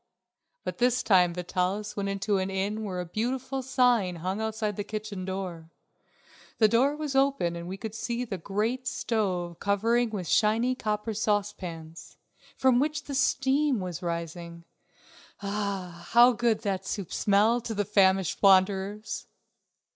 But 0.63 0.79
this 0.79 1.03
time 1.03 1.31
Vitalis 1.35 1.95
went 1.95 2.09
into 2.09 2.39
an 2.39 2.49
inn 2.49 2.83
where 2.83 2.99
a 2.99 3.05
beautiful 3.05 3.61
sign 3.61 4.15
hung 4.15 4.41
outside 4.41 4.75
the 4.75 4.83
kitchen 4.83 5.25
door. 5.25 5.69
The 6.57 6.67
door 6.67 6.95
was 6.95 7.15
open 7.15 7.55
and 7.55 7.67
we 7.67 7.77
could 7.77 7.93
see 7.93 8.25
the 8.25 8.39
great 8.39 8.87
stove 8.87 9.59
covered 9.59 10.11
with 10.11 10.27
shining 10.27 10.75
copper 10.75 11.13
saucepans, 11.13 12.17
from 12.57 12.79
which 12.79 13.03
the 13.03 13.13
steam 13.13 13.79
was 13.79 14.01
rising. 14.01 14.63
Ah, 15.43 16.07
how 16.09 16.31
good 16.31 16.61
that 16.61 16.83
soup 16.83 17.13
smelled 17.13 17.63
to 17.65 17.75
the 17.75 17.85
famished 17.85 18.41
wanderers! 18.41 19.27